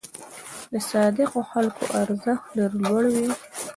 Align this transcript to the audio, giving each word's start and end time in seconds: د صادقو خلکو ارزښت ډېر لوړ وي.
د 0.71 0.73
صادقو 0.89 1.39
خلکو 1.51 1.83
ارزښت 2.01 2.45
ډېر 2.55 2.71
لوړ 2.83 3.03
وي. 3.13 3.27